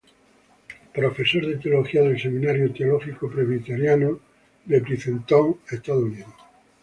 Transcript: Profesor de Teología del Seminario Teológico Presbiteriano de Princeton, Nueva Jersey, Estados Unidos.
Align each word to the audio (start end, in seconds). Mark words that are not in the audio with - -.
Profesor 0.95 1.45
de 1.45 1.57
Teología 1.57 2.01
del 2.01 2.19
Seminario 2.19 2.73
Teológico 2.73 3.29
Presbiteriano 3.29 4.19
de 4.65 4.81
Princeton, 4.81 5.17
Nueva 5.27 5.53
Jersey, 5.59 5.77
Estados 5.77 6.03
Unidos. 6.05 6.33